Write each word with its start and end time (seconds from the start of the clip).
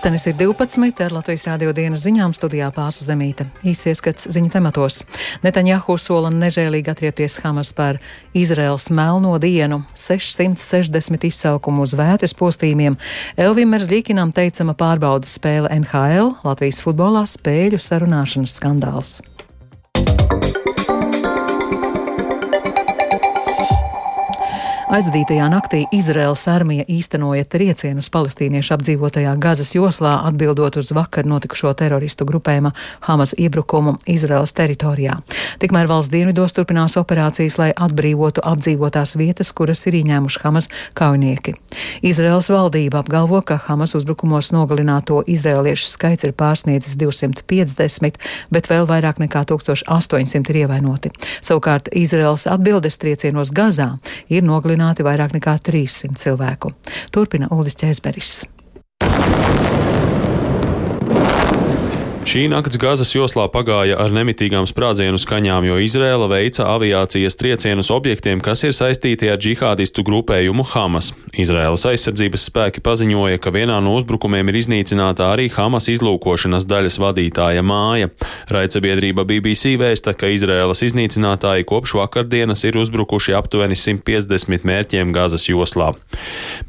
Pulkstenis 0.00 0.30
ir 0.30 0.34
12. 0.34 1.02
ar 1.04 1.12
Latvijas 1.12 1.42
rādio 1.44 1.74
dienas 1.76 2.06
ziņām 2.06 2.32
studijā 2.32 2.70
pārsu 2.72 3.04
zemīte. 3.04 3.44
Īsi 3.68 3.90
ieskats 3.90 4.30
ziņu 4.32 4.48
tematos. 4.54 5.02
Netaņahu 5.44 5.96
sola 6.00 6.30
nežēlīgi 6.32 6.88
atriepties 6.88 7.36
Hamas 7.42 7.74
par 7.76 7.98
Izraels 8.32 8.88
melno 8.96 9.34
dienu, 9.36 9.82
660 10.00 11.26
izsaukumu 11.28 11.84
uz 11.84 11.92
vētras 12.00 12.32
postījumiem. 12.32 12.96
Elvimers 13.36 13.92
Līkinam 13.92 14.32
teicama 14.32 14.72
pārbaudas 14.72 15.36
spēle 15.36 15.68
NHL, 15.82 16.32
Latvijas 16.48 16.80
futbolā 16.80 17.26
spēļu 17.28 17.84
sarunāšanas 17.84 18.56
skandāls. 18.56 19.18
Aizvadītajā 24.90 25.44
naktī 25.46 25.84
Izraels 25.94 26.40
armija 26.50 26.82
īstenoja 26.90 27.44
triecienus 27.46 28.08
palestīniešu 28.10 28.72
apdzīvotajā 28.74 29.36
Gazas 29.38 29.68
joslā, 29.76 30.16
atbildot 30.26 30.80
uz 30.80 30.88
vakar 30.90 31.28
notikušo 31.30 31.70
teroristu 31.78 32.26
grupējuma 32.26 32.72
Hamas 33.06 33.30
iebrukumu 33.38 33.92
Izraels 34.10 34.50
teritorijā. 34.50 35.20
Tikmēr 35.62 35.86
valsts 35.86 36.10
dienvidos 36.10 36.56
turpinās 36.56 36.96
operācijas, 36.98 37.58
lai 37.62 37.68
atbrīvotu 37.70 38.42
apdzīvotās 38.42 39.14
vietas, 39.20 39.52
kuras 39.54 39.84
ir 39.86 39.94
ieņēmuši 40.00 40.42
Hamas 40.42 40.66
kaujinieki. 40.98 41.54
Izraels 42.10 42.50
valdība 42.50 43.04
apgalvo, 43.04 43.44
ka 43.46 43.60
Hamas 43.68 43.94
uzbrukumos 43.94 44.50
nogalināto 44.50 45.20
izrēliešu 45.22 45.86
skaits 45.92 46.26
ir 46.26 46.34
pārsniedzis 46.34 46.98
250, 46.98 48.18
bet 48.50 48.72
vēl 48.74 48.90
vairāk 48.90 49.22
nekā 49.22 49.46
1800 49.54 50.50
ir 50.50 50.60
ievainoti. 50.64 51.14
Savukārt 51.38 51.94
Izraels 51.94 52.50
atbildes 52.50 52.98
triecienos 52.98 53.54
Gazā 53.54 53.92
ir 54.26 54.42
nogalināti 54.42 54.79
nogalināti 54.80 55.04
vairāk 55.04 55.36
nekā 55.36 55.58
300 55.60 56.16
cilvēku. 56.20 56.72
Turpina 57.12 57.50
Ulis 57.52 57.76
Čēzberis. 57.76 58.59
Šī 62.30 62.44
nakts 62.46 62.78
Gazas 62.78 63.10
joslā 63.10 63.48
pagāja 63.50 63.96
ar 63.98 64.12
nemitīgām 64.14 64.62
sprādzienu 64.70 65.18
skaņām, 65.18 65.64
jo 65.66 65.80
Izrēla 65.82 66.28
veica 66.30 66.68
aviācijas 66.70 67.34
triecienus 67.34 67.88
objektiem, 67.90 68.38
kas 68.38 68.60
ir 68.68 68.70
saistīti 68.76 69.26
ar 69.32 69.40
džihādistu 69.42 70.04
grupējumu 70.06 70.62
Hamas. 70.70 71.08
Izrēlas 71.34 71.82
aizsardzības 71.90 72.44
spēki 72.46 72.84
paziņoja, 72.86 73.40
ka 73.42 73.50
vienā 73.50 73.80
no 73.82 73.96
uzbrukumiem 73.98 74.46
ir 74.52 74.60
iznīcināta 74.60 75.26
arī 75.32 75.48
Hamas 75.50 75.90
izlūkošanas 75.90 76.68
daļas 76.70 77.00
vadītāja 77.02 77.64
māja. 77.66 78.12
Raidsabiedrība 78.54 79.26
BBC 79.26 79.74
vēsta, 79.82 80.14
ka 80.14 80.30
Izrēlas 80.30 80.84
iznīcinātāji 80.86 81.66
kopš 81.66 81.96
vakardienas 81.98 82.62
ir 82.62 82.78
uzbrukuši 82.78 83.34
aptuveni 83.40 83.74
150 83.74 84.70
mērķiem 84.70 85.10
Gazas 85.18 85.48
joslā. 85.50 85.96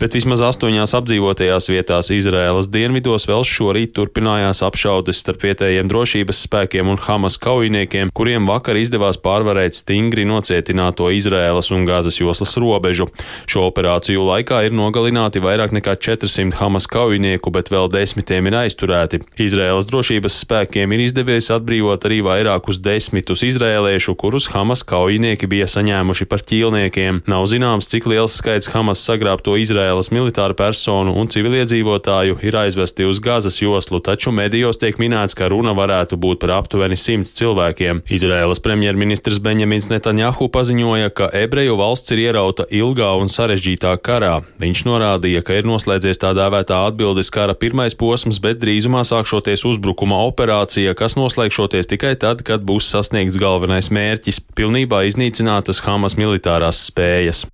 Bet 0.01 0.17
vismaz 0.17 0.41
astoņās 0.49 0.97
apdzīvotajās 1.03 1.69
vietās 1.69 2.09
Izrēlas 2.17 2.73
dienvidos 2.73 3.29
vēl 3.29 3.45
šorīt 3.45 3.93
turpinājās 4.01 4.65
apšaudes 4.65 5.21
starp 5.21 5.50
vietējiem 5.51 5.89
drošības 5.91 6.41
spēkiem 6.47 6.89
un 6.91 6.99
Hamas 7.01 7.37
kaujiniekiem, 7.41 8.11
kuriem 8.15 8.47
vakar 8.47 8.79
izdevās 8.79 9.19
pārvarēt 9.21 9.75
stingri 9.75 10.23
nocietināto 10.27 11.09
Izrēlas 11.11 11.71
un 11.75 11.85
Gāzes 11.87 12.19
joslas 12.21 12.55
robežu. 12.61 13.09
Šo 13.51 13.67
operāciju 13.67 14.23
laikā 14.29 14.63
ir 14.67 14.75
nogalināti 14.75 15.41
vairāk 15.43 15.73
nekā 15.75 15.97
400 15.99 16.55
Hamas 16.61 16.87
kaujinieku, 16.91 17.51
bet 17.51 17.71
vēl 17.73 17.89
desmitiem 17.91 18.47
ir 18.47 18.57
aizturēti. 18.63 19.21
Izrēlas 19.41 19.89
drošības 19.89 20.39
spēkiem 20.45 20.95
ir 20.95 21.05
izdevies 21.07 21.51
atbrīvot 21.51 22.07
arī 22.07 22.21
vairākus 22.25 22.79
desmitus 22.83 23.43
izrēliešu, 23.47 24.15
kurus 24.19 24.49
Hamas 24.55 24.85
kaujinieki 24.87 25.49
bija 25.51 25.67
saņēmuši 25.71 26.29
par 26.31 26.45
ķīlniekiem. 26.47 27.23
Nav 27.31 27.47
zināms, 27.51 27.89
cik 27.91 28.07
liels 28.11 28.37
skaits 28.39 28.71
Hamas 28.75 29.03
sagrābto 29.03 29.57
Izrēlas 29.59 30.11
militāru 30.15 30.55
personu 30.57 31.15
un 31.17 31.31
civiliedzīvotāju 31.31 32.39
ir 32.45 32.59
aizvesti 32.63 33.07
uz 33.09 33.19
Gāzes 33.23 33.59
joslu, 33.61 33.99
taču 34.03 34.33
medijos 34.35 34.79
tiek 34.81 34.99
minēts, 35.01 35.35
ka 35.41 35.49
runa 35.49 35.73
varētu 35.73 36.19
būt 36.21 36.41
par 36.43 36.53
aptuveni 36.59 36.97
simts 36.99 37.33
cilvēkiem. 37.39 38.03
Izraēlas 38.13 38.61
premjerministrs 38.61 39.39
Benjamins 39.41 39.89
Netanjahu 39.89 40.51
paziņoja, 40.53 41.09
ka 41.17 41.29
ebreju 41.33 41.79
valsts 41.79 42.13
ir 42.13 42.21
ierauta 42.27 42.67
ilgā 42.69 43.09
un 43.17 43.31
sarežģītā 43.31 43.95
karā. 44.05 44.35
Viņš 44.61 44.83
norādīja, 44.85 45.41
ka 45.45 45.57
ir 45.57 45.69
noslēdzies 45.69 46.21
tā 46.21 46.35
dēvētā 46.37 46.77
atbildes 46.91 47.33
kara 47.33 47.55
pirmais 47.57 47.97
posms, 47.97 48.37
bet 48.43 48.61
drīzumā 48.61 49.01
sākšoties 49.07 49.65
uzbrukuma 49.71 50.21
operācija, 50.27 50.93
kas 50.99 51.17
noslēgšoties 51.17 51.89
tikai 51.89 52.13
tad, 52.21 52.45
kad 52.45 52.61
būs 52.67 52.91
sasniegts 52.93 53.39
galvenais 53.41 53.89
mērķis- 53.89 54.43
pilnībā 54.59 55.01
iznīcinātas 55.09 55.81
Hamas 55.87 56.19
militārās 56.21 56.85
spējas. 56.91 57.47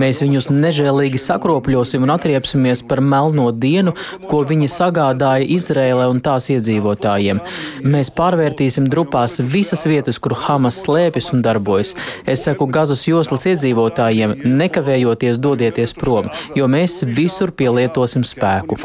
Mēs 0.00 0.22
viņus 0.24 0.46
nežēlīgi 0.48 1.18
sakropļosim 1.20 2.06
un 2.06 2.14
atriepsimies 2.14 2.80
par 2.88 3.02
melno 3.04 3.50
dienu, 3.52 3.92
ko 4.30 4.38
viņi 4.48 4.70
sagādāja 4.72 5.44
Izrēlē 5.52 6.06
un 6.08 6.22
tās 6.24 6.46
iedzīvotājiem. 6.54 7.42
Mēs 7.84 8.08
pārvērtīsim 8.16 8.86
drupās 8.88 9.36
visas 9.44 9.84
vietas, 9.84 10.16
kur 10.16 10.32
Hamas 10.46 10.78
slēpjas 10.86 11.28
un 11.36 11.42
darbojas. 11.44 11.92
Es 12.24 12.46
saku 12.48 12.70
Gazas 12.72 13.04
joslas 13.04 13.44
iedzīvotājiem, 13.52 14.32
nekavējoties 14.56 15.36
dodieties 15.36 15.92
prom, 15.92 16.32
jo 16.56 16.70
mēs 16.72 17.02
visur 17.04 17.52
pielietosim 17.52 18.24
spēku. 18.24 18.80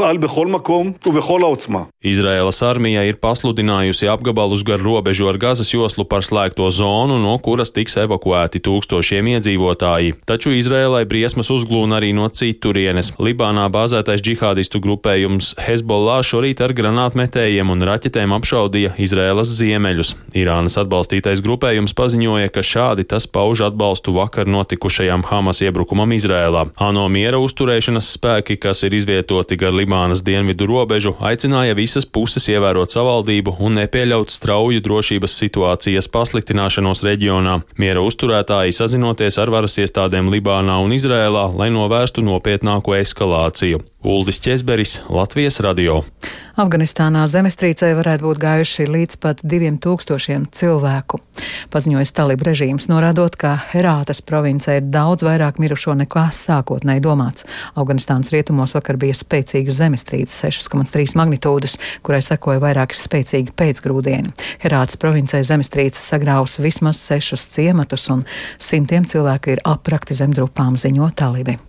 Izraēlas 2.03 2.59
armija 2.67 3.07
ir 3.07 3.15
pasludinājusi 3.23 4.11
apgabalus 4.11 4.67
gar 4.67 4.83
robežu 4.83 5.31
ar 5.31 5.39
Gazas 5.39 5.71
joslu 5.71 6.03
par 6.03 6.27
slēgto 6.27 6.67
zonu, 6.75 7.15
no 7.21 7.39
kuras 7.39 7.71
tiks 7.71 7.95
evakuēti 8.03 8.40
evakuēti 8.41 8.61
tūkstošiem 8.65 9.27
iedzīvotāji, 9.35 10.15
taču 10.25 10.51
Izrēlai 10.55 11.05
briesmas 11.05 11.49
uzglūna 11.51 11.99
arī 11.99 12.11
no 12.13 12.27
citurienes. 12.29 13.13
Libānā 13.19 13.69
bāzētais 13.69 14.21
džihādistu 14.21 14.81
grupējums 14.81 15.55
Hezbollah 15.61 16.23
šorīt 16.23 16.61
ar 16.61 16.73
granātmetējiem 16.73 17.69
un 17.69 17.81
raķetēm 17.85 18.33
apšaudīja 18.33 18.95
Izrēlas 18.97 19.51
ziemeļus. 19.57 20.15
Irānas 20.33 20.77
atbalstītais 20.81 21.41
grupējums 21.41 21.93
paziņoja, 21.93 22.49
ka 22.49 22.61
šādi 22.61 23.05
tas 23.05 23.27
pauž 23.27 23.61
atbalstu 23.67 24.13
vakar 24.15 24.47
notikušajam 24.47 25.25
Hamas 25.29 25.61
iebrukumam 25.61 26.11
Izrēlā. 26.11 26.71
ANO 26.77 27.07
miera 27.09 27.37
uzturēšanas 27.37 28.09
spēki, 28.17 28.57
kas 28.57 28.83
ir 28.83 28.95
izvietoti 28.97 29.57
gar 29.57 29.73
Libānas 29.73 30.23
dienvidu 30.25 30.65
robežu, 30.65 31.15
aicināja 31.19 31.77
visas 31.77 32.05
puses 32.05 32.47
ievērot 32.49 32.91
savaldību 32.91 33.57
un 33.59 33.77
nepieļaut 33.81 34.33
strauju 34.33 34.81
drošības 34.81 35.37
situācijas 35.43 36.09
pasliktināšanos 36.11 37.03
reģionā. 37.05 37.59
Miera 37.77 38.01
uzturēšanas 38.05 38.30
uzturētāji 38.31 38.71
sazinoties 38.71 39.37
ar 39.41 39.49
varas 39.51 39.75
iestādēm 39.81 40.31
Libānā 40.31 40.79
un 40.79 40.93
Izrēlā, 40.95 41.51
lai 41.57 41.69
novērstu 41.69 42.23
nopietnāko 42.23 42.95
eskalāciju. 42.95 43.90
Uldis 44.03 44.39
Česberis, 44.39 44.99
Latvijas 45.09 45.59
radio. 45.61 45.99
Afganistānā 46.57 47.21
zemestrīcē 47.29 47.91
varētu 47.95 48.25
būt 48.25 48.39
gājuši 48.41 48.87
līdz 48.89 49.19
pat 49.21 49.43
2000 49.45 50.49
cilvēku. 50.57 51.19
Paziņoja 51.71 52.09
Talib 52.17 52.41
režīms, 52.43 52.89
norādot, 52.91 53.37
ka 53.37 53.53
Herātas 53.71 54.23
provincē 54.25 54.79
ir 54.79 54.89
daudz 54.89 55.23
vairāk 55.25 55.61
mirušo 55.61 55.93
nekā 56.01 56.25
sākotnēji 56.33 57.05
domāts. 57.05 57.45
Afganistānas 57.77 58.33
rietumos 58.33 58.73
vakar 58.75 58.97
bija 58.97 59.15
spēcīga 59.15 59.77
zemestrīce 59.79 60.49
6,3 60.49 61.15
magnitūdas, 61.21 61.77
kurai 62.01 62.23
sekoja 62.25 62.61
vairāki 62.63 62.97
spēcīgi 62.97 63.53
pēcgrūdieni. 63.53 64.33
Herātas 64.65 64.97
provincē 64.97 65.45
zemestrīce 65.45 66.01
sagrausa 66.01 66.65
vismaz 66.65 66.99
sešus 67.05 67.47
ciematus 67.53 68.09
un 68.09 68.25
simtiem 68.57 69.05
cilvēku 69.05 69.55
ir 69.55 69.63
aprakti 69.63 70.17
zem 70.17 70.33
drupām, 70.33 70.73
ziņo 70.73 71.13
Talibi. 71.15 71.61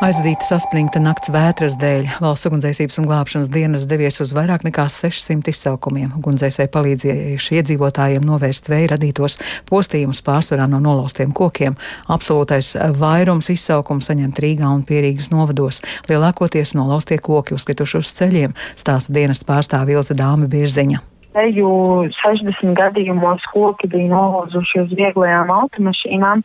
Aizvadīta 0.00 0.46
saspringta 0.48 0.96
nakts 0.96 1.28
vētras 1.28 1.74
dēļ 1.76 2.06
valsts 2.24 2.46
ugunsdzēsības 2.48 2.96
un 3.02 3.08
glābšanas 3.10 3.50
dienas 3.52 3.82
devies 3.84 4.16
uz 4.24 4.30
vairāk 4.32 4.64
nekā 4.64 4.86
600 4.88 5.52
izsaukumiem. 5.52 6.14
Ugunsdzēsēji 6.16 6.70
palīdzējuši 6.72 7.58
iedzīvotājiem 7.58 8.24
novērst 8.24 8.72
vēja 8.72 8.94
radītos 8.94 9.36
postījumus 9.68 10.24
pārsvarā 10.24 10.64
no 10.72 10.80
nolaustiem 10.80 11.36
kokiem. 11.36 11.76
Absolūtais 12.16 12.72
vairums 12.96 13.52
izsaukumu 13.52 14.00
saņemt 14.08 14.40
Rīgā 14.40 14.72
un 14.72 14.88
Pierīgas 14.88 15.28
novados. 15.34 15.84
Lielākoties 16.08 16.72
nolaustie 16.80 17.20
koki 17.20 17.60
uzkrituši 17.60 18.00
uz 18.00 18.16
ceļiem, 18.16 18.56
stāsta 18.80 19.12
dienas 19.12 19.44
pārstāv 19.44 19.92
Ilze 19.92 20.16
Dāma 20.16 20.48
Bierziņa. 20.48 21.04
Teju 21.30 21.70
60 22.18 22.74
gadījumos 22.78 23.44
koki 23.52 23.90
bija 23.92 24.10
nolauzuši 24.10 24.82
uz 24.82 24.94
vieglajām 24.98 25.52
automašīnām 25.54 26.42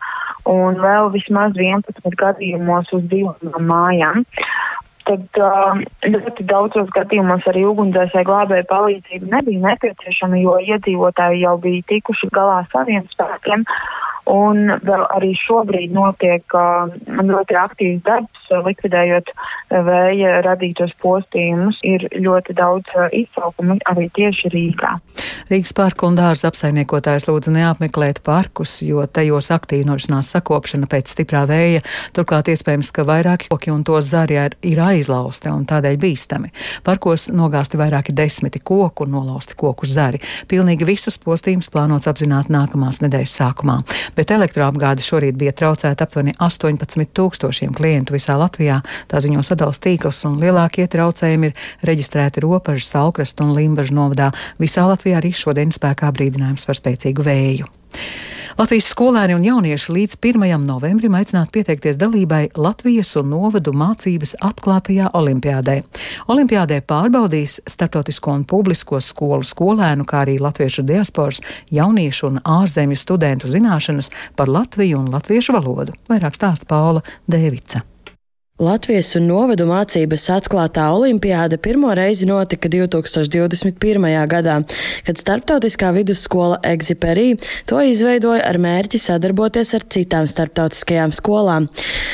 un 0.52 0.78
vēl 0.84 1.10
vismaz 1.16 1.58
11 1.58 2.18
gadījumos 2.22 2.92
uz 2.94 3.06
divām 3.10 3.70
mājām. 3.72 4.26
Tad 5.06 5.38
uh, 5.38 5.82
ļoti 6.06 6.46
daudzos 6.50 6.90
gadījumos 6.94 7.46
arī 7.50 7.62
ugunsdzēsēji 7.70 8.26
glābēja 8.26 8.66
palīdzība 8.72 9.30
nebija 9.36 9.62
nepieciešama, 9.68 10.40
jo 10.42 10.56
iedzīvotāji 10.66 11.44
jau 11.44 11.58
bija 11.62 11.86
tikuši 11.92 12.30
galā 12.34 12.64
saviem 12.74 13.06
spēkiem. 13.14 13.66
Un 14.32 14.72
vēl 14.82 15.04
arī 15.14 15.34
šobrīd 15.38 15.94
notiek 15.94 16.56
ļoti 17.06 17.58
aktīvs 17.62 18.02
darbs, 18.06 18.48
likvidējot 18.66 19.30
vēja 19.70 20.40
radītos 20.46 20.94
postījumus. 21.04 21.78
Ir 21.86 22.08
ļoti 22.14 22.56
daudz 22.58 22.90
izsaukumu 23.14 23.78
arī 23.92 24.08
tieši 24.16 24.50
Rīgā. 24.54 24.96
Rīgas 25.50 25.76
parku 25.78 26.08
un 26.10 26.18
dārza 26.18 26.50
apsaimniekotājs 26.50 27.28
lūdzu 27.30 27.54
neapmeklēt 27.54 28.24
parkus, 28.26 28.80
jo 28.86 29.04
tajos 29.06 29.52
aktīvi 29.54 29.86
norisinās 29.86 30.32
sakopšana 30.34 30.90
pēc 30.90 31.12
stiprā 31.14 31.44
vēja. 31.50 31.84
Turklāt 32.18 32.50
iespējams, 32.50 32.90
ka 32.96 33.06
vairāki 33.06 33.52
koki 33.52 33.74
un 33.74 33.84
to 33.86 34.00
zari 34.02 34.40
ir 34.66 34.82
aizlausti 34.82 35.52
un 35.54 35.68
tādēļ 35.70 36.00
bīstami. 36.02 36.50
Parkos 36.86 37.28
nogāzti 37.34 37.78
vairāki 37.78 38.16
desmiti 38.16 38.62
koku 38.64 39.06
un 39.06 39.14
nolausti 39.20 39.58
koku 39.58 39.86
zari. 39.90 40.22
Pilnīgi 40.50 40.88
visus 40.88 41.20
postījumus 41.22 41.70
plānots 41.74 42.10
apzināt 42.10 42.50
nākamās 42.54 43.02
nedēļas 43.06 43.38
sākumā, 43.42 43.78
bet 44.16 44.32
elektroapgāde 44.36 45.04
šorīt 45.06 45.38
bija 45.40 45.54
traucēta 45.56 46.08
aptuveni 46.08 46.36
18 46.40 47.12
tūkstošiem 47.16 47.74
klientu 47.76 48.16
visā 48.16 48.38
Latvijā. 48.40 48.82
Tā 49.12 49.22
ziņo 49.24 49.44
sadals 49.46 49.82
tīkls 49.84 50.24
un 50.30 50.40
lielākie 50.42 50.88
traucējumi 50.92 51.52
ir 51.52 51.68
reģistrēti 51.88 52.44
Ropažas, 52.46 52.92
Salkrastu 52.96 53.48
un 53.48 53.56
Limbažu 53.58 53.96
novadā. 53.98 54.32
Visā 54.62 54.88
Latvijā 54.88 55.20
arī 55.22 55.34
šodien 55.36 55.74
spēkā 55.76 56.12
brīdinājums 56.16 56.68
par 56.68 56.80
spēcīgu 56.80 57.26
vēju. 57.26 57.70
Latvijas 58.56 58.86
skolēni 58.88 59.34
un 59.36 59.42
jaunieši 59.44 59.92
līdz 59.92 60.14
1. 60.24 60.62
novembrim 60.64 61.16
aicināti 61.18 61.58
pieteikties 61.58 61.98
dalībai 62.00 62.54
Latvijas 62.56 63.10
un 63.20 63.34
novadu 63.34 63.74
mācības 63.76 64.32
atklātajā 64.48 65.10
olimpiādē. 65.20 65.82
Olimpiādē 66.32 66.78
pārbaudīs 66.88 67.58
startautisko 67.68 68.32
un 68.40 68.46
publisko 68.48 69.02
skolu 69.04 69.44
skolēnu, 69.44 70.06
kā 70.08 70.22
arī 70.24 70.38
latviešu 70.40 70.86
diasporas, 70.88 71.42
jauniešu 71.76 72.30
un 72.30 72.40
ārzemju 72.48 72.96
studentu 73.02 73.52
zināšanas 73.52 74.14
par 74.40 74.48
Latviju 74.48 75.04
un 75.04 75.12
latviešu 75.12 75.58
valodu. 75.58 75.98
Vairāk 76.08 76.40
stāsta 76.40 76.72
Paula 76.72 77.04
Dēvica. 77.28 77.84
Latvijas 78.56 79.10
un 79.20 79.26
novadu 79.28 79.66
mācības 79.68 80.30
atklātā 80.32 80.86
olimpiāda 80.96 81.58
pirmo 81.60 81.90
reizi 81.92 82.24
notika 82.24 82.70
2021. 82.72 84.06
gadā, 84.32 84.54
kad 85.04 85.20
starptautiskā 85.20 85.90
vidusskola 85.98 86.62
Exiperī 86.64 87.34
to 87.68 87.82
izveidoja 87.84 88.46
ar 88.48 88.56
mērķi 88.64 89.02
sadarboties 89.04 89.74
ar 89.76 89.84
citām 89.92 90.30
starptautiskajām 90.32 91.12
skolām. 91.12 91.68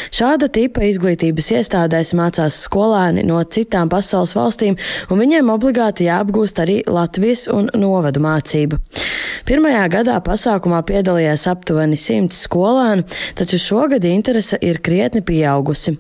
Šāda 0.10 0.50
tipa 0.50 0.82
izglītības 0.90 1.52
iestādēs 1.60 2.16
mācās 2.18 2.58
skolēni 2.66 3.22
no 3.30 3.38
citām 3.46 3.94
pasaules 3.94 4.34
valstīm, 4.34 4.80
un 5.14 5.22
viņiem 5.22 5.54
obligāti 5.54 6.10
jāapgūst 6.10 6.64
arī 6.66 6.80
Latvijas 6.90 7.46
un 7.54 7.70
novadu 7.78 8.26
mācība. 8.26 8.82
Pirmajā 9.46 9.86
gadā 9.94 10.18
pasākumā 10.26 10.82
piedalījās 10.90 11.46
aptuveni 11.54 12.02
simts 12.02 12.42
skolēnu, 12.48 13.06
taču 13.38 13.62
šogad 13.62 14.10
interese 14.10 14.58
ir 14.62 14.82
krietni 14.82 15.22
pieaugusi. 15.26 16.00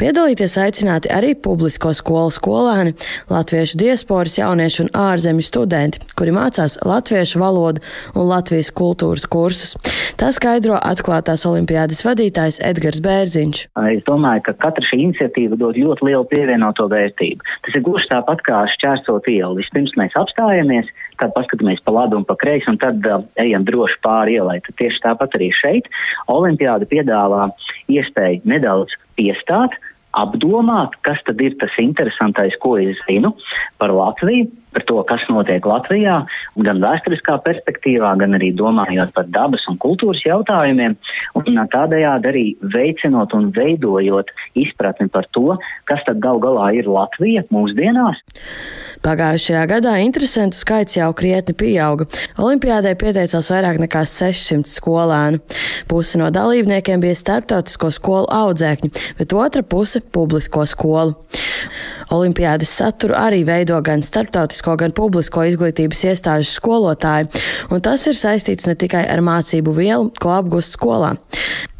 Piedalīties 0.00 0.56
aicināti 0.60 1.10
arī 1.12 1.34
publisko 1.34 1.92
skolu 1.96 2.32
skolēni, 2.34 2.94
latviešu 3.30 3.78
diasporas 3.80 4.38
jaunieši 4.38 4.84
un 4.84 4.92
ārzemju 4.96 5.46
studenti, 5.46 6.00
kuri 6.18 6.34
mācās 6.36 6.78
latviešu 6.86 7.40
valodu 7.42 7.84
un 8.14 8.28
Latvijas 8.30 8.70
kultūras 8.76 9.26
kursus. 9.30 9.76
Tā 10.20 10.30
skaidro 10.36 10.78
atklātās 10.78 11.46
olimpiādas 11.48 12.02
vadītājs 12.06 12.60
Edgars 12.66 13.02
Bērziņš. 13.04 13.62
Es 13.94 14.02
domāju, 14.08 14.44
ka 14.48 14.56
katra 14.66 14.86
šī 14.90 15.02
iniciatīva 15.06 15.58
dod 15.60 15.78
ļoti 15.80 16.08
lielu 16.08 16.26
pievienoto 16.30 16.88
vērtību. 16.92 17.46
Tas 17.66 17.76
ir 17.76 17.84
gluži 17.86 18.10
tāpat 18.12 18.44
kā 18.46 18.64
šķērsot 18.76 19.30
ielu. 19.32 19.58
Vispirms 19.60 19.96
mēs 20.00 20.16
apstājamies, 20.20 20.90
tad 21.20 21.34
paskatāmies 21.36 21.82
pa 21.84 21.94
labi 21.94 22.18
un 22.18 22.26
pa 22.28 22.36
kreisi, 22.40 22.68
un 22.72 22.78
tad 22.80 23.04
uh, 23.06 23.20
ejam 23.40 23.66
droši 23.68 24.00
pāri 24.04 24.38
ielai. 24.38 24.58
Tad 24.66 24.78
tieši 24.80 25.04
tāpat 25.04 25.36
arī 25.38 25.50
šeit 25.60 25.90
Olimpiāda 26.32 26.88
piedāvā 26.90 27.48
iespēju 27.92 28.42
nedaudz 28.48 28.96
piestāt, 29.18 29.76
apdomāt, 30.18 30.96
kas 31.06 31.20
tad 31.26 31.40
ir 31.42 31.54
tas 31.60 31.74
interesantais, 31.78 32.56
ko 32.62 32.76
es 32.80 32.98
zinu 33.06 33.34
par 33.78 33.94
Latviju, 33.94 34.48
par 34.74 34.84
to, 34.88 35.00
kas 35.08 35.24
notiek 35.30 35.64
Latvijā, 35.66 36.20
gan 36.66 36.82
vēsturiskā 36.82 37.38
perspektīvā, 37.46 38.12
gan 38.20 38.36
arī 38.38 38.52
domājot 38.56 39.12
par 39.16 39.28
dabas 39.32 39.64
un 39.70 39.78
kultūras 39.82 40.22
jautājumiem, 40.26 40.96
un 41.38 41.62
tādējādi 41.74 42.30
arī 42.30 42.44
veicinot 42.74 43.34
un 43.36 43.50
veidojot 43.56 44.30
izpratni 44.58 45.10
par 45.12 45.28
to, 45.34 45.56
kas 45.90 46.04
tad 46.06 46.22
gal 46.22 46.40
galā 46.42 46.70
ir 46.78 46.90
Latvija 46.90 47.46
mūsdienās. 47.54 48.22
Pagājušajā 49.00 49.62
gadā 49.70 49.94
interesantu 50.04 50.58
skaits 50.58 50.98
jau 50.98 51.08
krietni 51.16 51.54
pieauga. 51.56 52.04
Olimpiādai 52.36 52.92
pieteicās 53.00 53.48
vairāk 53.48 53.80
nekā 53.80 54.02
600 54.04 54.68
skolēnu. 54.68 55.40
Puse 55.88 56.20
no 56.20 56.28
dalībniekiem 56.34 57.00
bija 57.00 57.16
starptautisko 57.16 57.88
skolu 57.96 58.28
audzēkņi, 58.28 58.92
bet 59.18 59.32
otra 59.32 59.64
puse- 59.64 60.02
publisko 60.16 60.66
skolu. 60.68 61.16
Olimpiādas 62.10 62.72
saturu 62.74 63.14
arī 63.14 63.44
veido 63.46 63.76
gan 63.86 64.02
starptautisko, 64.02 64.74
gan 64.80 64.94
publisko 64.96 65.44
izglītības 65.46 66.02
iestāžu 66.10 66.48
skolotāji, 66.50 67.28
un 67.70 67.82
tas 67.84 68.06
ir 68.10 68.18
saistīts 68.18 68.66
ne 68.66 68.74
tikai 68.78 69.04
ar 69.06 69.22
mācību 69.22 69.74
vielu, 69.76 70.08
ko 70.18 70.32
apgūst 70.40 70.74
skolā. 70.74 71.12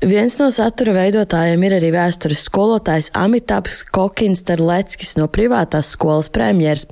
Viens 0.06 0.38
no 0.38 0.46
satura 0.54 0.94
veidotājiem 0.96 1.66
ir 1.66 1.74
arī 1.76 1.90
vēstures 1.92 2.46
skolotājs 2.46 3.10
Amitabs 3.18 3.82
Kokins 3.90 4.44
Terleckis 4.48 5.16
no 5.18 5.26
privātās 5.28 5.90
skolas 5.96 6.30
premjeras. 6.32 6.86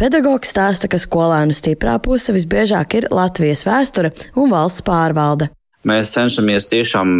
Pedagogs 0.00 0.50
stāsta, 0.52 0.90
ka 0.90 1.00
skolēnu 1.00 1.56
stiprā 1.56 1.96
puse 2.02 2.34
visbiežāk 2.36 2.98
ir 2.98 3.08
Latvijas 3.14 3.64
vēsture 3.68 4.12
un 4.34 4.52
valsts 4.52 4.84
pārvalde. 4.84 5.52
Mēs 5.88 6.10
cenšamies 6.12 6.66
tiešām 6.68 7.10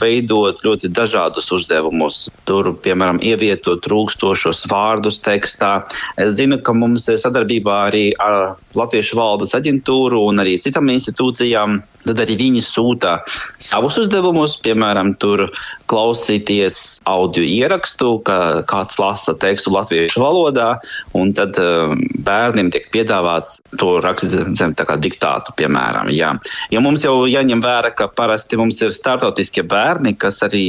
veidot 0.00 0.62
ļoti 0.64 0.88
dažādus 0.88 1.50
uzdevumus. 1.52 2.30
Tur, 2.48 2.70
piemēram, 2.80 3.18
ievietot 3.20 3.82
trūkstošos 3.84 4.62
vārdus 4.72 5.20
tekstā. 5.20 5.72
Es 6.16 6.38
zinu, 6.38 6.56
ka 6.64 6.72
mums 6.72 7.04
ir 7.12 7.20
sadarbībā 7.20 7.74
arī 7.90 8.06
ar 8.16 8.56
Latviešu 8.76 9.18
valdes 9.20 9.52
aģentūru 9.58 10.22
un 10.30 10.40
arī 10.40 10.56
citām 10.64 10.88
institūcijām. 10.94 11.82
Tad 12.06 12.22
arī 12.24 12.38
viņi 12.40 12.64
sūta 12.64 13.18
savus 13.60 14.00
uzdevumus, 14.00 14.56
piemēram, 14.64 15.12
tur 15.20 15.50
klausīties 15.90 17.00
audio 17.08 17.44
ierakstu, 17.46 18.16
ka 18.26 18.62
kāds 18.68 18.98
lasa 19.00 19.36
tekstu 19.38 19.72
latviešu 19.74 20.22
valodā, 20.22 20.68
un 21.16 21.32
tad 21.36 21.58
um, 21.62 22.00
bērniem 22.26 22.70
tiek 22.74 22.88
piedāvāts 22.94 23.60
to 23.80 23.96
rakstīt 24.04 24.56
zem 24.58 24.74
tā 24.78 24.86
kā 24.88 24.98
diktātu, 25.00 25.54
piemēram. 25.58 26.10
Jā. 26.14 26.34
Jo 26.72 26.82
mums 26.84 27.06
jau 27.06 27.18
jāņem 27.30 27.62
vērā, 27.64 27.92
ka 27.96 28.10
parasti 28.12 28.58
mums 28.60 28.80
ir 28.82 28.94
startautiskie 28.96 29.66
bērni, 29.66 30.16
kas 30.18 30.42
arī 30.46 30.66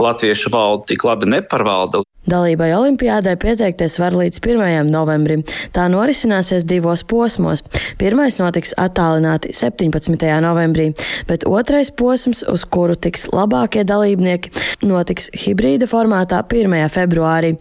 latviešu 0.00 0.52
valodu 0.54 0.92
tik 0.92 1.06
labi 1.06 1.30
nepārvalda. 1.36 2.04
Dalībai 2.24 2.70
olimpiādai 2.72 3.34
pieteikties 3.36 3.98
var 4.00 4.14
līdz 4.16 4.38
1. 4.40 4.88
novembrim. 4.88 5.42
Tā 5.76 5.84
norisināsies 5.92 6.64
divos 6.64 7.02
posmos. 7.04 7.60
Pirmais 8.00 8.38
notiks 8.40 8.72
attālināti 8.80 9.52
17. 9.52 10.16
novembrī, 10.40 10.86
bet 11.28 11.44
otrais 11.44 11.92
posms, 11.92 12.40
uz 12.48 12.64
kuru 12.64 12.96
tiks 12.96 13.26
labākie 13.28 13.84
dalībnieki, 13.84 14.53
notiks 14.84 15.30
hibrīda 15.44 15.88
formātā 15.90 16.42
1. 16.44 16.76
februārī. 16.94 17.54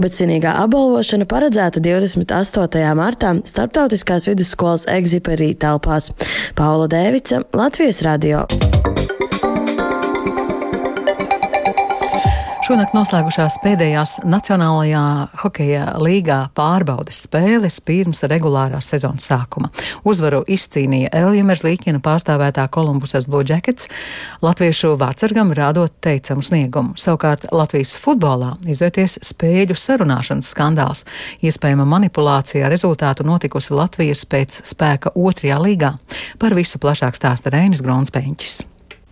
Bet 0.00 0.16
sinīgā 0.16 0.56
apbalvošana 0.64 1.28
paredzēta 1.30 1.82
28. 1.84 2.84
martā 2.98 3.34
Startautiskās 3.46 4.28
vidusskolas 4.30 4.88
Exiperī 4.90 5.52
telpās. 5.54 6.10
Paula 6.58 6.90
Dēvica, 6.90 7.44
Latvijas 7.54 8.02
radio. 8.06 8.46
Šonakt 12.64 12.94
noslēgušās 12.96 13.58
pēdējās 13.60 14.12
Nacionālajā 14.24 15.00
hokeja 15.42 15.82
līgā 16.00 16.38
pārbaudes 16.56 17.18
spēles 17.26 17.76
pirms 17.84 18.24
regulārās 18.30 18.88
sezonas 18.88 19.26
sākuma. 19.28 19.68
Uzvaru 20.08 20.40
izcīnīja 20.48 21.10
Eljamers 21.20 21.60
Līkina 21.66 22.00
pārstāvētā 22.00 22.64
Kolumbusas 22.72 23.28
Blue 23.28 23.44
Jackets, 23.44 23.90
latviešu 24.40 24.94
vārdsargam 24.96 25.52
rādot 25.52 25.92
teicamu 26.00 26.40
sniegumu. 26.40 26.96
Savukārt 26.96 27.50
Latvijas 27.52 27.92
futbolā 28.00 28.54
izvērties 28.64 29.20
spēļu 29.28 29.76
sarunāšanas 29.76 30.56
skandāls. 30.56 31.04
Iespējama 31.44 31.84
manipulācija 31.84 32.72
rezultātu 32.72 33.28
notikusi 33.28 33.76
Latvijas 33.76 34.24
pēc 34.24 34.62
spēka 34.72 35.12
otrajā 35.12 35.60
līgā. 35.68 35.98
Par 36.40 36.56
visu 36.56 36.80
plašāk 36.80 37.20
stāsta 37.20 37.52
Reinis 37.52 37.84
Gronspeņķis. 37.84 38.62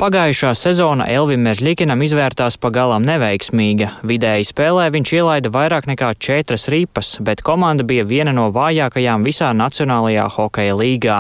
Pagājušā 0.01 0.51
sezona 0.57 1.05
Elvim 1.13 1.45
Mežļikinam 1.47 2.01
izvērtās 2.03 2.57
pagalām 2.63 3.05
neveiksmīga. 3.07 3.89
Vidēji 4.09 4.49
spēlē 4.49 4.89
viņš 4.95 5.13
ielaida 5.19 5.53
vairāk 5.53 5.87
nekā 5.91 6.09
četras 6.19 6.67
ripas, 6.73 7.19
bet 7.21 7.45
komanda 7.45 7.85
bija 7.87 8.07
viena 8.09 8.33
no 8.35 8.49
vājākajām 8.55 9.23
visā 9.27 9.53
Nacionālajā 9.55 10.25
hokeja 10.37 10.79
līgā. 10.81 11.19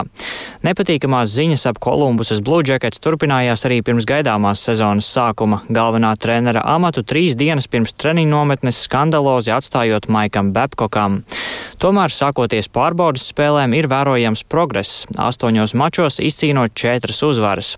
Nepatīkamās 0.66 1.34
ziņas 1.34 1.66
ap 1.70 1.80
Kolumbusas 1.82 2.40
Blue 2.42 2.64
Jackets 2.66 3.02
turpinājās 3.02 3.66
arī 3.68 3.80
pirms 3.86 4.06
gaidāmās 4.08 4.64
sezonas 4.64 5.10
sākuma. 5.10 5.60
Galvenā 5.68 6.14
trenera 6.18 6.64
amatu 6.74 7.04
trīs 7.04 7.36
dienas 7.38 7.68
pirms 7.68 7.92
treniņu 7.98 8.30
nometnes 8.30 8.84
skandalozi 8.86 9.52
atstājot 9.54 10.08
Maikam 10.08 10.52
Babkokam. 10.56 11.22
Tomēr, 11.82 12.12
sākoties 12.14 12.68
pārbaudas 12.70 13.24
spēlēm, 13.32 13.72
ir 13.74 13.88
vērojams 13.90 14.44
progress. 14.46 15.02
Astoņos 15.18 15.74
mačos 15.74 16.20
izcīnot 16.22 16.76
četras 16.78 17.24
uzvaras. 17.26 17.72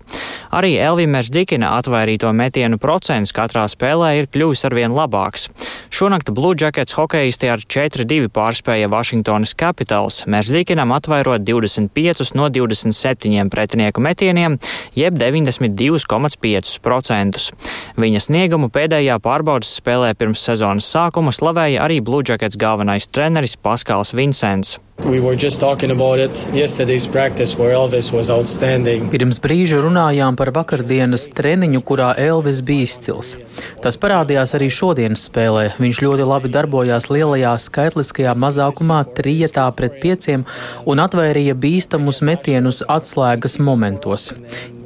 Arī 0.53 0.75
Elvimers 0.85 1.31
Dikina 1.33 1.71
atvairīto 1.79 2.29
metienu 2.35 2.77
procents 2.81 3.31
katrā 3.33 3.63
spēlē 3.71 4.17
ir 4.19 4.27
kļuvis 4.29 4.65
arvien 4.67 4.91
labāks. 4.93 5.49
Šonakt 5.89 6.29
Blue 6.35 6.55
Jackets 6.59 6.93
hokeisti 6.97 7.49
ar 7.49 7.59
4-2 7.59 8.29
pārspēja 8.35 8.89
Washingtonas 8.91 9.55
Capitals, 9.57 10.25
Merzdikinam 10.29 10.91
atvairot 10.93 11.41
25 11.47 12.35
no 12.37 12.49
27 12.53 13.49
pretinieku 13.49 14.01
metieniem, 14.05 14.59
jeb 14.99 15.13
92,5%. 15.21 17.53
Viņa 18.05 18.19
sniegumu 18.27 18.67
pēdējā 18.69 19.15
pārbaudas 19.23 19.75
spēlē 19.79 20.09
pirms 20.19 20.41
sezonas 20.45 20.91
sākuma 20.91 21.31
slavēja 21.33 21.81
arī 21.87 21.97
Blue 22.05 22.23
Jackets 22.27 22.57
galvenais 22.61 23.07
treneris 23.09 23.57
Paskāls 23.57 24.13
Vincents. 24.13 24.77
We 25.03 25.19
Pirms 29.11 29.41
brīža 29.43 29.81
runājām 29.83 30.37
par 30.39 30.53
vakardienas 30.55 31.27
treniņu, 31.35 31.81
kurā 31.83 32.13
Elvis 32.15 32.61
bija 32.63 32.87
izcils. 32.87 33.33
Tas 33.83 33.99
parādījās 33.99 34.55
arī 34.55 34.69
šodienas 34.71 35.27
spēlē. 35.27 35.65
Viņš 35.83 35.99
ļoti 36.05 36.29
labi 36.31 36.53
darbojās 36.55 37.09
lielajā 37.11 37.51
skaitliskajā 37.65 38.37
mazākumā, 38.39 39.01
trijotā 39.19 39.67
pret 39.75 39.99
pieciem, 39.99 40.47
un 40.87 41.03
atvairīja 41.03 41.59
bīstamus 41.59 42.23
metienus 42.23 42.79
atslēgas 42.87 43.59
momentos. 43.59 44.31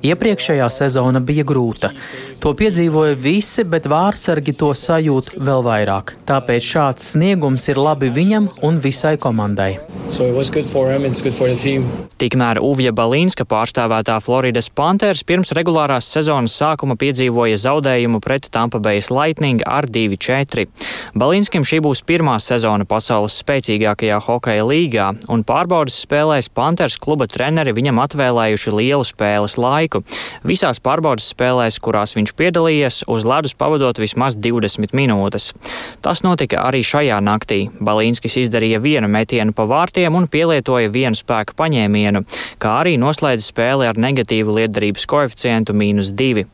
Iepriekšējā 0.05 0.67
sezona 0.71 1.19
bija 1.19 1.43
grūta. 1.43 1.91
To 2.39 2.53
piedzīvoja 2.55 3.17
visi, 3.19 3.65
bet 3.67 3.87
vārsargi 3.91 4.53
to 4.55 4.71
sajūt 4.77 5.33
vēl 5.35 5.63
vairāk. 5.65 6.15
Tāpēc 6.29 6.63
šāds 6.63 7.09
sniegums 7.15 7.67
ir 7.67 7.79
labi 7.81 8.07
viņam 8.15 8.47
un 8.63 8.79
visai 8.79 9.17
komandai. 9.19 9.79
So 10.09 10.25
him, 10.25 11.83
Tikmēr 12.19 12.59
Uvja 12.63 12.93
Balīnska 12.95 13.45
pārstāvētā 13.45 14.15
Floridas 14.23 14.69
Panthers 14.73 15.21
pirms 15.27 15.51
regulārās 15.53 16.07
sezonas 16.09 16.55
sākuma 16.57 16.95
piedzīvoja 16.99 17.59
zaudējumu 17.59 18.21
pret 18.23 18.47
Tampa 18.51 18.79
Bay 18.79 19.03
Lightning 19.09 19.61
ar 19.67 19.85
2-4. 19.85 20.65
Balīnskim 21.19 21.67
šī 21.67 21.81
būs 21.85 22.01
pirmā 22.07 22.39
sezona 22.41 22.87
pasaules 22.89 23.37
spēcīgākajā 23.43 24.17
hokeja 24.25 24.65
līgā, 24.65 25.11
un 25.29 25.43
pārbaudas 25.47 25.99
spēlēs 26.05 26.49
Panthers 26.53 26.97
kluba 27.01 27.27
treneri 27.29 27.75
viņam 27.77 28.01
atvēlējuši 28.05 28.75
lielu 28.79 29.05
spēles 29.07 29.57
laiku 29.61 29.88
laiku. 29.89 30.03
Visās 30.45 30.79
pārbaudas 30.79 31.29
spēlēs, 31.33 31.79
kurās 31.79 32.15
viņš 32.15 32.33
piedalījies, 32.35 33.03
uz 33.07 33.25
ledus 33.25 33.55
pavadot 33.55 33.97
vismaz 33.99 34.35
20 34.35 34.93
minūtes. 34.93 35.53
Tas 36.01 36.23
notika 36.23 36.63
arī 36.67 36.81
šajā 36.83 37.19
naktī. 37.21 37.69
Balīnskis 37.79 38.37
izdarīja 38.45 38.79
vienu 38.79 39.07
metienu 39.07 39.53
pa 39.53 39.65
vārtiem 39.65 40.15
un 40.15 40.27
pielietoja 40.27 40.89
vienu 40.89 41.15
spēku 41.15 41.55
paņēmienu, 41.55 42.23
kā 42.59 42.79
arī 42.81 42.97
noslēdza 42.97 43.45
spēli 43.45 43.87
ar 43.87 43.97
negatīvu 43.97 44.59
lietderības 44.59 45.05
koeficientu 45.05 45.73
mīnus 45.73 46.13
2. 46.13 46.45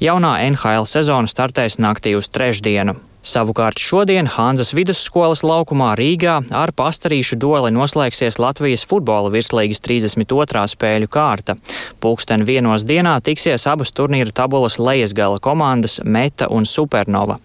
Jaunā 0.00 0.40
NHL 0.50 0.86
sezona 0.86 1.30
startēs 1.30 1.78
naktī 1.78 2.16
uz 2.16 2.28
trešdienu. 2.28 3.09
Savukārt 3.20 3.76
šodien 3.76 4.24
Hanzas 4.32 4.70
vidusskolas 4.72 5.42
laukumā 5.44 5.90
Rīgā 5.98 6.38
ar 6.56 6.72
pastarīšu 6.72 7.36
doli 7.36 7.68
noslēgsies 7.76 8.40
Latvijas 8.40 8.86
futbola 8.88 9.28
virslīgas 9.34 9.84
32. 9.84 10.64
spēļu 10.72 11.10
kārta. 11.12 11.58
Pūksteni 12.00 12.48
vienos 12.48 12.86
dienā 12.88 13.18
tiksies 13.20 13.68
abas 13.68 13.92
turnīra 13.92 14.32
tabulas 14.32 14.80
lejas 14.80 15.12
gala 15.12 15.36
komandas 15.36 16.00
Meta 16.04 16.48
un 16.48 16.64
Supernova. 16.64 17.36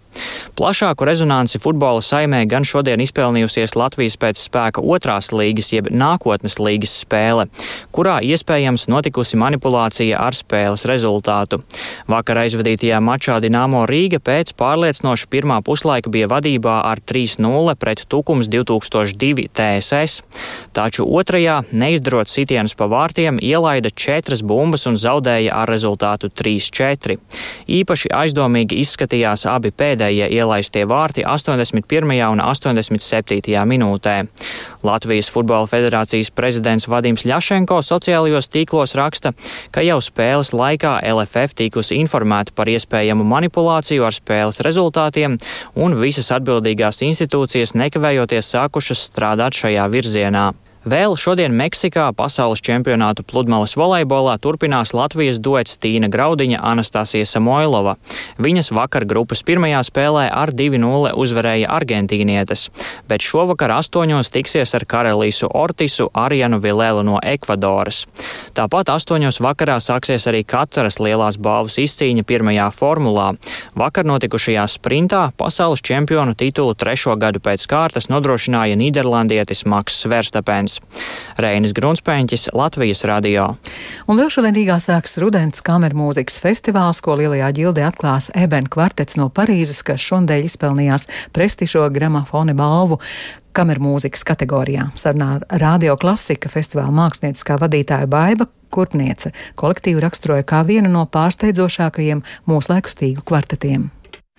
Plašāku 0.55 1.03
rezonanci 1.03 1.59
futbola 1.59 1.99
saimē 1.99 2.45
gan 2.47 2.63
šodien 2.63 3.01
izpelnījusies 3.03 3.73
Latvijas 3.75 4.15
pēc 4.15 4.39
spēka 4.39 4.79
otrās 4.79 5.33
līgas 5.35 5.73
jeb 5.73 5.89
nākotnes 5.91 6.55
līgas 6.63 6.93
spēle, 7.01 7.49
kurā 7.91 8.21
iespējams 8.23 8.87
notikusi 8.87 9.35
manipulācija 9.41 10.21
ar 10.23 10.37
spēles 10.37 10.85
rezultātu. 10.87 11.59
Vakar 12.07 12.39
aizvadītajā 12.45 13.01
mačā 13.03 13.41
Dinamo 13.43 13.81
Rīga 13.89 14.21
pēc 14.23 14.53
pārliecinoša 14.55 15.27
pirmā 15.27 15.59
puslaika 15.67 16.13
bija 16.13 16.31
vadībā 16.31 16.77
ar 16.87 17.03
3-0 17.03 17.75
pret 17.81 18.05
Tukums 18.07 18.47
2002 18.47 19.49
TSS, 19.51 20.23
taču 20.71 21.03
otrajā, 21.03 21.59
neizdarot 21.75 22.31
sitienus 22.31 22.77
pa 22.79 22.87
vārtiem, 22.87 23.43
ielaida 23.43 23.91
četras 23.91 24.39
bumbas 24.39 24.87
un 24.87 24.95
zaudēja 24.95 25.51
ar 25.51 25.67
rezultātu 25.67 26.31
3-4. 26.31 27.19
Īpaši 27.81 28.15
aizdomīgi 28.23 28.79
izskatījās 28.85 29.43
abi 29.51 29.75
pēdējie 29.75 30.04
pēdējie 30.05 30.27
ielaistie 30.37 30.85
vārti 30.85 31.23
81. 31.25 32.11
un 32.29 32.41
87. 32.41 33.65
minūtē. 33.65 34.15
Latvijas 34.85 35.31
Futbola 35.33 35.65
federācijas 35.65 36.29
prezidents 36.29 36.85
Vadims 36.87 37.25
Ļašenko 37.25 37.79
sociālajos 37.81 38.49
tīklos 38.53 38.93
raksta, 38.95 39.33
ka 39.71 39.81
jau 39.81 39.97
spēles 40.01 40.53
laikā 40.53 40.99
LFF 41.09 41.57
tikusi 41.57 41.97
informēta 41.97 42.53
par 42.53 42.69
iespējamu 42.69 43.25
manipulāciju 43.25 44.05
ar 44.05 44.13
spēles 44.13 44.61
rezultātiem, 44.61 45.39
un 45.75 45.97
visas 45.97 46.29
atbildīgās 46.37 47.01
institūcijas 47.01 47.73
nekavējoties 47.73 48.53
sākušas 48.53 49.07
strādāt 49.09 49.57
šajā 49.57 49.89
virzienā. 49.89 50.51
Vēl 50.85 51.15
šodien 51.17 51.49
Meksikā 51.57 52.11
pasaules 52.13 52.61
čempionātu 52.61 53.23
pludmales 53.25 53.71
volejbolā 53.73 54.35
turpinās 54.37 54.91
Latvijas 54.93 55.39
duets 55.41 55.79
Tīna 55.81 56.11
Graudiņa 56.13 56.59
Anastasija 56.61 57.25
Samoilova. 57.25 57.95
Viņas 58.37 58.69
vakar 58.69 59.07
grupas 59.09 59.41
pirmajā 59.41 59.79
spēlē 59.87 60.27
ar 60.29 60.51
2-0 60.53 61.15
uzvarēja 61.17 61.71
argentīnietes, 61.73 62.67
bet 63.09 63.25
šovakar 63.25 63.73
astoņos 63.79 64.29
tiksies 64.29 64.75
ar 64.77 64.85
Karelīsu 64.85 65.49
Ortisu 65.49 66.11
Arianu 66.13 66.61
Vilēlu 66.61 67.01
no 67.07 67.17
Ekvadoras. 67.17 68.03
Tāpat 68.53 68.93
astoņos 68.93 69.41
vakarā 69.41 69.79
sāksies 69.81 70.29
arī 70.29 70.43
katras 70.45 70.99
lielās 71.01 71.41
balvas 71.41 71.79
izcīņa 71.81 72.27
pirmajā 72.29 72.69
formulā. 72.69 73.31
Vakar 73.73 74.05
notikušajā 74.05 74.69
sprintā 74.77 75.25
pasaules 75.33 75.81
čempionu 75.81 76.37
titulu 76.37 76.77
trešo 76.77 77.17
gadu 77.17 77.41
pēc 77.41 77.65
kārtas 77.73 78.11
nodrošināja 78.13 78.77
Nīderlandietis 78.77 79.65
Maks 79.65 80.03
Verstapens. 80.05 80.74
Rīgas. 80.79 81.37
Reinis 81.37 81.73
Grunspēņķis, 81.73 82.49
Latvijas 82.53 83.03
radio. 83.05 83.55
Un 84.07 84.17
vēl 84.17 84.29
šodien 84.29 84.55
Rīgā 84.55 84.77
sāks 84.79 85.17
rudens 85.19 85.61
kameru 85.61 85.95
mūzikas 85.95 86.39
festivāls, 86.39 87.01
ko 87.01 87.15
Lielajā 87.15 87.51
ģildē 87.53 87.85
atklās 87.89 88.31
Eben 88.35 88.67
kvartets 88.67 89.17
no 89.17 89.29
Parīzes, 89.29 89.83
kas 89.83 89.99
šodien 89.99 90.45
izpelnījās 90.45 91.07
prestižo 91.33 91.89
gramofone 91.91 92.53
balvu 92.55 92.99
kamermūzikas 93.55 94.23
kategorijā. 94.27 94.89
Sarunā 94.95 95.39
ar 95.39 95.59
Radio 95.61 95.95
Klasika 95.97 96.49
festivāla 96.51 96.91
mākslinieckā 96.91 97.59
vadītāja 97.59 98.07
Baiba 98.07 98.47
Kurpniece 98.71 99.31
kolektīvu 99.55 100.01
raksturoja 100.03 100.43
kā 100.43 100.63
vienu 100.67 100.89
no 100.91 101.05
pārsteidzošākajiem 101.07 102.23
mūslaiku 102.47 102.91
stīgu 102.91 103.23
kvartetiem. 103.27 103.89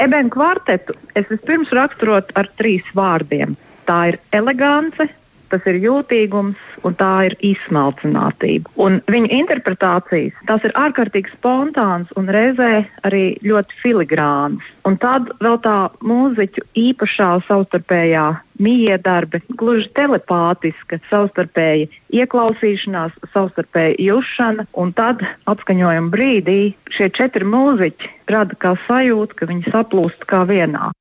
Ebenu 0.01 0.29
kvartetu 0.29 0.93
es 1.17 1.29
vispirms 1.31 1.73
raksturotu 1.73 2.37
ar 2.37 2.51
trīs 2.59 2.85
vārdiem. 2.97 3.57
Tā 3.89 4.11
ir 4.11 4.19
elegance, 4.35 5.09
tas 5.53 5.67
ir 5.71 5.81
jūtīgums 5.85 6.63
un 6.87 6.97
tā 6.99 7.13
ir 7.29 7.37
izsmalcinātība. 7.51 8.73
Un 8.83 9.01
viņu 9.11 9.31
interpretācijas 9.41 10.41
tās 10.49 10.67
ir 10.67 10.75
ārkārtīgi 10.79 11.35
spontānas 11.35 12.13
un 12.19 12.31
reizē 12.33 12.87
arī 13.07 13.25
ļoti 13.45 13.79
filigrānas. 13.83 14.73
Un 14.87 14.99
tad 15.03 15.31
vēl 15.43 15.61
tā 15.65 15.79
mūziķu 16.07 16.67
īpašā 16.87 17.31
savstarpējā 17.47 18.27
miedarbe, 18.63 19.43
gluži 19.49 19.89
telepātiska, 19.97 21.01
savstarpēja 21.11 21.91
ieklausīšanās, 22.23 23.17
savstarpēja 23.35 23.97
jušana, 24.07 24.67
un 24.73 24.93
tad 24.97 25.25
apskaņojuma 25.51 26.13
brīdī 26.13 26.61
šie 26.93 27.11
četri 27.13 27.49
mūziķi 27.49 28.15
rada 28.33 28.57
kā 28.59 28.77
sajūtu, 28.87 29.37
ka 29.37 29.51
viņi 29.51 29.73
saplūst 29.73 30.25
kā 30.29 30.47
vienā. 30.49 30.93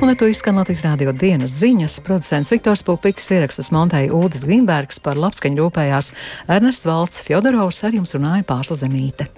Un 0.00 0.08
ar 0.08 0.16
to 0.16 0.24
izskan 0.32 0.56
Latvijas 0.56 0.80
rādio 0.86 1.12
dienas 1.12 1.52
ziņas. 1.60 1.98
Producents 2.06 2.52
Viktors 2.54 2.80
Pupiks 2.86 3.28
ierakstus 3.36 3.68
montēja 3.74 4.14
Ūdens 4.16 4.46
Grīmbergs 4.48 5.02
par 5.04 5.20
labskaņu 5.20 5.60
rūpējās 5.60 6.08
Ernests 6.48 6.88
Valts 6.88 7.20
Fjodorovs 7.26 7.84
ar 7.84 7.98
jums 8.00 8.16
runāja 8.16 8.48
Pārsla 8.48 8.80
Zemīte. 8.80 9.28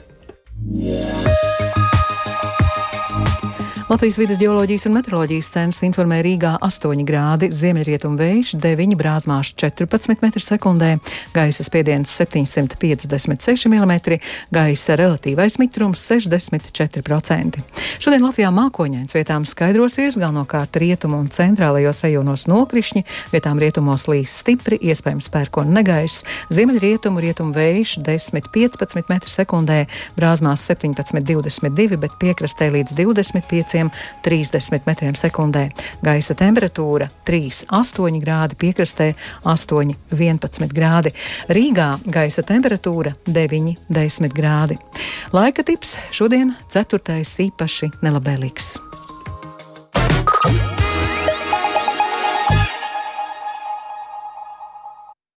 Yeah. 0.70 1.51
Latvijas 3.92 4.16
vidas 4.16 4.38
geoloģijas 4.40 4.86
un 4.88 4.94
meteoroloģijas 4.96 5.48
centrs 5.52 5.82
informē 5.84 6.22
Rīgā 6.24 6.54
8 6.64 7.02
grādi, 7.04 7.50
ziemeļrietumu 7.52 8.16
vējš 8.16 8.54
9 8.62 8.94
brāzmās 8.96 9.50
14 9.60 10.14
m2, 10.16 10.92
gaisa 11.34 11.66
spiediens 11.66 12.08
756 12.16 13.68
mm, 13.68 13.92
gaisa 14.56 14.96
relatīvais 14.96 15.58
mitrums 15.60 16.06
64%. 16.08 17.60
Šodien 18.00 18.24
Latvijā 18.24 18.48
mākoņains 18.56 19.12
vietām 19.12 19.44
skaidrosies, 19.44 20.16
galvenokārt 20.16 20.80
rietumu 20.80 21.20
un 21.20 21.28
centrālajos 21.28 22.00
rajonos 22.06 22.46
nokrišņi, 22.48 23.04
vietām 23.34 23.60
rietumos 23.60 24.08
līs 24.08 24.38
stipri, 24.40 24.80
iespējams 24.80 25.28
pērkona 25.36 25.82
negaiss, 25.82 26.24
ziemeļrietumu 26.48 27.26
rietumu 27.26 27.52
vējš 27.60 27.98
10-15 28.08 29.04
m2, 29.04 29.78
brāzmās 30.16 30.64
17-22, 30.72 32.00
bet 32.00 32.18
piekrastē 32.24 32.72
līdz 32.72 32.96
25 33.04 33.81
30 34.22 34.86
metriem 34.86 35.16
sekundē. 35.18 35.68
Gaisa 36.04 36.36
temperatūra 36.38 37.08
3,8 37.26 38.20
grādi, 38.22 38.58
piekrastē 38.60 39.12
8,11 39.48 40.72
grādi. 40.76 41.14
Rīgā 41.52 41.90
gaisa 42.06 42.46
temperatūra 42.46 43.16
9,10 43.26 44.36
grādi. 44.36 44.78
Laika 45.32 45.66
tips 45.66 45.96
šodien 46.14 46.54
ceturtais 46.72 47.38
īpaši 47.42 47.92
nelabēlīgs. 48.02 48.76